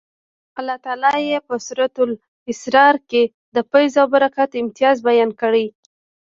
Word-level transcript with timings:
الله 0.59 0.75
تعالی 0.85 1.15
یې 1.31 1.37
په 1.47 1.55
سورة 1.65 1.85
الاسرا 2.45 2.87
کې 3.09 3.23
د 3.55 3.57
فیض 3.69 3.93
او 4.01 4.07
برکت 4.15 4.51
امتیاز 4.61 4.97
بیان 5.07 5.31
کړی. 5.41 5.65